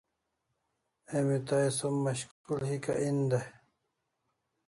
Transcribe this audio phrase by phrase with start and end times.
[1.17, 3.47] Emi tai som mashkul hika en dai